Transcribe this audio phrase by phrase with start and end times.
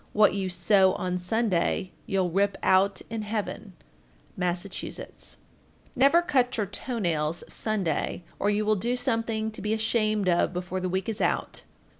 [0.13, 3.73] What you sew on Sunday, you'll rip out in heaven.
[4.35, 5.37] Massachusetts.
[5.93, 5.95] 1436.
[5.95, 10.53] Never cut your toe nails Sunday, or you will do something to be ashamed of
[10.53, 11.61] before the week is out.